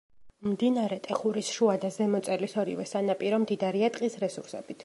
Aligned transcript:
მდინარე 0.53 0.97
ტეხურის 1.07 1.51
შუა 1.57 1.75
და 1.85 1.93
ზემო 1.97 2.23
წელის 2.31 2.57
ორივე 2.65 2.89
სანაპირო 2.95 3.43
მდიდარია 3.45 3.95
ტყის 3.99 4.23
რესურსებით. 4.27 4.79